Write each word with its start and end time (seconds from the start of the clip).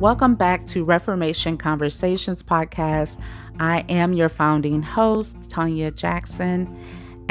Welcome 0.00 0.34
back 0.34 0.66
to 0.66 0.84
Reformation 0.84 1.56
Conversations 1.56 2.42
podcast. 2.42 3.18
I 3.58 3.78
am 3.88 4.12
your 4.12 4.28
founding 4.28 4.82
host, 4.82 5.48
Tanya 5.48 5.90
Jackson, 5.90 6.78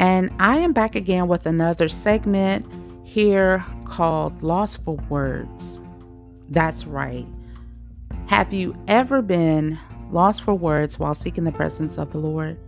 and 0.00 0.32
I 0.40 0.56
am 0.56 0.72
back 0.72 0.96
again 0.96 1.28
with 1.28 1.46
another 1.46 1.88
segment 1.88 2.66
here 3.06 3.64
called 3.84 4.42
Lost 4.42 4.82
for 4.84 4.96
Words. 5.08 5.80
That's 6.48 6.88
right. 6.88 7.24
Have 8.26 8.52
you 8.52 8.76
ever 8.88 9.22
been 9.22 9.78
lost 10.10 10.42
for 10.42 10.52
words 10.52 10.98
while 10.98 11.14
seeking 11.14 11.44
the 11.44 11.52
presence 11.52 11.98
of 11.98 12.10
the 12.10 12.18
Lord? 12.18 12.58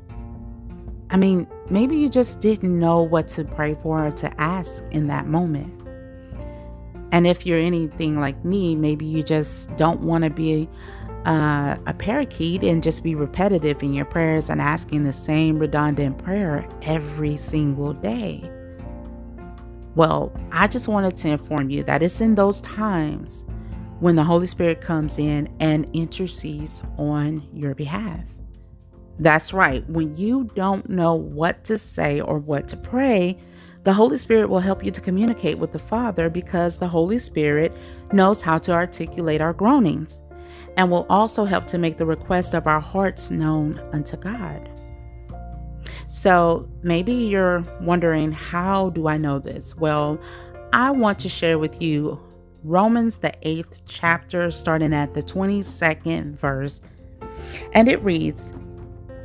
I 1.11 1.17
mean, 1.17 1.49
maybe 1.71 1.96
you 1.96 2.09
just 2.09 2.39
didn't 2.39 2.79
know 2.79 3.03
what 3.03 3.27
to 3.30 3.43
pray 3.43 3.75
for 3.75 4.07
or 4.07 4.11
to 4.12 4.41
ask 4.41 4.85
in 4.93 5.09
that 5.09 5.27
moment. 5.27 5.75
And 7.12 7.27
if 7.27 7.46
you're 7.46 7.59
anything 7.59 8.20
like 8.20 8.45
me, 8.45 8.75
maybe 8.75 9.07
you 9.07 9.22
just 9.22 9.75
don't 9.76 10.00
want 10.00 10.25
to 10.25 10.30
be 10.30 10.68
uh, 11.25 11.76
a 11.86 11.94
parakeet 11.94 12.62
and 12.62 12.82
just 12.82 13.03
be 13.03 13.14
repetitive 13.14 13.82
in 13.82 13.93
your 13.93 14.04
prayers 14.04 14.50
and 14.50 14.61
asking 14.61 15.04
the 15.04 15.13
same 15.13 15.58
redundant 15.58 16.18
prayer 16.18 16.68
every 16.82 17.36
single 17.36 17.93
day. 17.94 18.50
Well, 19.94 20.32
I 20.52 20.68
just 20.68 20.86
wanted 20.86 21.16
to 21.18 21.29
inform 21.29 21.71
you 21.71 21.82
that 21.85 22.02
it's 22.02 22.21
in 22.21 22.35
those 22.35 22.61
times 22.61 23.44
when 24.00 24.14
the 24.14 24.22
Holy 24.22 24.46
Spirit 24.46 24.80
comes 24.80 25.18
in 25.18 25.49
and 25.58 25.88
intercedes 25.93 26.82
on 26.99 27.49
your 27.52 27.75
behalf. 27.75 28.25
That's 29.18 29.52
right, 29.52 29.85
when 29.90 30.14
you 30.14 30.44
don't 30.54 30.88
know 30.88 31.14
what 31.14 31.64
to 31.64 31.79
say 31.79 32.20
or 32.20 32.38
what 32.38 32.69
to 32.69 32.77
pray, 32.77 33.36
the 33.89 33.95
Holy 33.95 34.19
Spirit 34.19 34.51
will 34.51 34.59
help 34.59 34.84
you 34.84 34.91
to 34.91 35.01
communicate 35.01 35.56
with 35.56 35.73
the 35.73 35.78
Father 35.78 36.28
because 36.28 36.77
the 36.77 36.89
Holy 36.89 37.19
Spirit 37.19 37.75
knows 38.12 38.42
how 38.42 38.59
to 38.59 38.70
articulate 38.70 39.41
our 39.41 39.55
groanings 39.55 40.20
and 40.77 40.91
will 40.91 41.06
also 41.08 41.47
help 41.47 41.67
to 41.69 41.78
make 41.78 41.97
the 41.97 42.05
request 42.05 42.53
of 42.53 42.67
our 42.67 42.80
hearts 42.80 43.30
known 43.30 43.78
unto 43.95 44.14
God. 44.19 44.69
So 46.11 46.69
maybe 46.83 47.14
you're 47.14 47.64
wondering, 47.80 48.30
how 48.30 48.91
do 48.91 49.08
I 49.08 49.17
know 49.17 49.39
this? 49.39 49.75
Well, 49.75 50.20
I 50.75 50.91
want 50.91 51.19
to 51.20 51.30
share 51.30 51.58
with 51.58 51.80
you 51.80 52.20
Romans, 52.64 53.17
the 53.17 53.33
eighth 53.41 53.86
chapter, 53.86 54.50
starting 54.50 54.92
at 54.92 55.14
the 55.14 55.23
22nd 55.23 56.39
verse. 56.39 56.83
And 57.73 57.89
it 57.89 58.02
reads, 58.02 58.52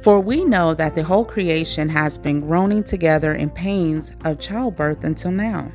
for 0.03 0.19
we 0.19 0.43
know 0.43 0.73
that 0.73 0.95
the 0.95 1.03
whole 1.03 1.23
creation 1.23 1.87
has 1.87 2.17
been 2.17 2.41
groaning 2.41 2.83
together 2.83 3.33
in 3.33 3.49
pains 3.49 4.11
of 4.25 4.37
childbirth 4.37 5.05
until 5.05 5.31
now. 5.31 5.71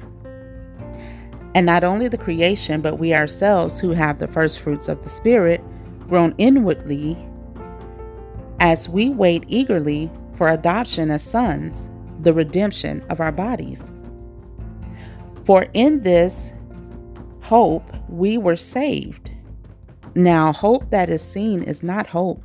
And 1.54 1.64
not 1.64 1.82
only 1.82 2.08
the 2.08 2.18
creation, 2.18 2.82
but 2.82 2.98
we 2.98 3.14
ourselves 3.14 3.80
who 3.80 3.92
have 3.92 4.18
the 4.18 4.28
first 4.28 4.58
fruits 4.58 4.86
of 4.86 5.02
the 5.02 5.08
Spirit 5.08 5.62
groan 6.06 6.34
inwardly 6.36 7.16
as 8.60 8.86
we 8.86 9.08
wait 9.08 9.44
eagerly 9.48 10.10
for 10.34 10.50
adoption 10.50 11.10
as 11.10 11.22
sons, 11.22 11.90
the 12.20 12.34
redemption 12.34 13.02
of 13.08 13.20
our 13.20 13.32
bodies. 13.32 13.90
For 15.44 15.66
in 15.72 16.02
this 16.02 16.52
hope 17.40 17.90
we 18.10 18.36
were 18.36 18.56
saved. 18.56 19.30
Now, 20.14 20.52
hope 20.52 20.90
that 20.90 21.08
is 21.08 21.22
seen 21.22 21.62
is 21.62 21.82
not 21.82 22.08
hope. 22.08 22.44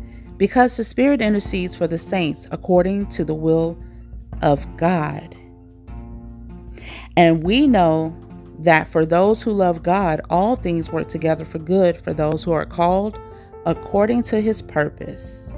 because 0.41 0.75
the 0.75 0.83
Spirit 0.83 1.21
intercedes 1.21 1.75
for 1.75 1.85
the 1.85 1.99
saints 1.99 2.47
according 2.49 3.05
to 3.05 3.23
the 3.23 3.35
will 3.35 3.77
of 4.41 4.65
God. 4.75 5.37
And 7.15 7.43
we 7.43 7.67
know 7.67 8.17
that 8.57 8.87
for 8.87 9.05
those 9.05 9.43
who 9.43 9.51
love 9.51 9.83
God, 9.83 10.19
all 10.31 10.55
things 10.55 10.91
work 10.91 11.09
together 11.09 11.45
for 11.45 11.59
good 11.59 12.01
for 12.01 12.11
those 12.11 12.43
who 12.43 12.53
are 12.53 12.65
called 12.65 13.19
according 13.67 14.23
to 14.23 14.41
his 14.41 14.63
purpose. 14.63 15.51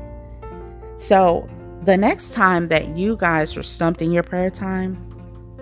So, 0.98 1.48
the 1.84 1.96
next 1.96 2.34
time 2.34 2.68
that 2.68 2.98
you 2.98 3.16
guys 3.16 3.56
are 3.56 3.64
stumped 3.64 4.02
in 4.02 4.12
your 4.12 4.24
prayer 4.24 4.50
time, 4.50 4.98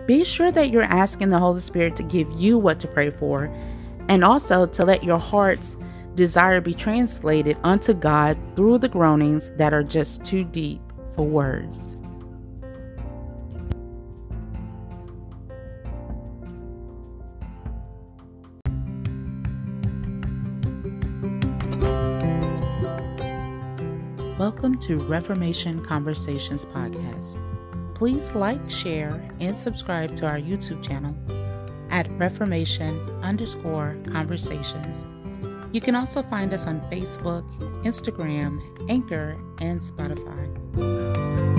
be 0.08 0.24
sure 0.24 0.52
that 0.52 0.72
you're 0.72 0.82
asking 0.82 1.30
the 1.30 1.38
Holy 1.38 1.62
Spirit 1.62 1.96
to 1.98 2.04
give 2.04 2.28
you 2.32 2.58
what 2.58 2.80
to 2.80 2.88
pray 2.88 3.12
for 3.12 3.56
and 4.10 4.26
also 4.26 4.66
to 4.66 4.84
let 4.84 5.04
your 5.04 5.20
hearts 5.20 5.76
desire 6.16 6.60
be 6.60 6.74
translated 6.74 7.58
unto 7.64 7.94
God 7.94 8.38
through 8.56 8.80
the 8.80 8.90
groanings 8.90 9.50
that 9.56 9.74
are 9.74 9.84
just 9.84 10.26
too 10.26 10.44
deep 10.44 10.82
for 11.16 11.26
words. 11.26 11.80
Welcome 24.38 24.80
to 24.80 24.98
Reformation 24.98 25.86
Conversations 25.86 26.66
Podcast. 26.66 27.38
Please 27.96 28.34
like, 28.34 28.70
share, 28.70 29.24
and 29.40 29.58
subscribe 29.58 30.16
to 30.16 30.28
our 30.28 30.40
YouTube 30.40 30.84
channel 30.84 31.16
at 31.92 32.10
Reformation 32.18 33.00
underscore 33.22 33.96
conversations 34.12 35.06
you 35.72 35.82
can 35.82 35.96
also 35.96 36.22
find 36.24 36.54
us 36.54 36.66
on 36.66 36.82
Facebook, 36.92 37.44
Instagram, 37.84 38.62
Anchor, 38.90 39.38
and 39.60 39.80
Spotify. 39.80 41.51